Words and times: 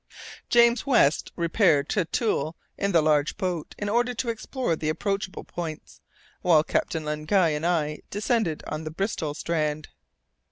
James 0.49 0.87
West 0.87 1.31
repaired 1.35 1.87
to 1.89 2.05
Thule 2.05 2.55
in 2.75 2.91
the 2.91 3.03
large 3.03 3.37
boat, 3.37 3.75
in 3.77 3.87
order 3.87 4.15
to 4.15 4.29
explore 4.29 4.75
the 4.75 4.89
approachable 4.89 5.43
points, 5.43 6.01
while 6.41 6.63
Captain 6.63 7.05
Len 7.05 7.25
Guy 7.25 7.49
and 7.49 7.67
I 7.67 7.99
descended 8.09 8.63
on 8.65 8.83
the 8.83 8.89
Bristol 8.89 9.35
strand. 9.35 9.89